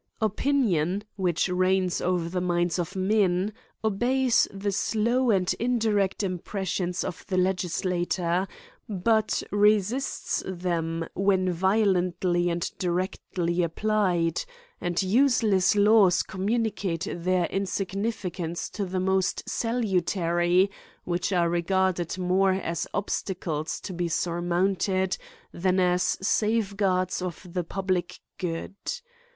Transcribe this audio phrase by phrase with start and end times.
[0.19, 3.53] Opinion, which reigns over the minds of men,
[3.83, 8.47] obeys the slow and indirect impressions of the legislator,
[8.89, 14.43] but resists them when violently and directly applied;
[14.81, 20.71] and useless laws communicate their insignificance to the most salutary,
[21.03, 25.15] which are regarded more as obstacles to be surmounted
[25.53, 28.73] than as safeguards of the public good.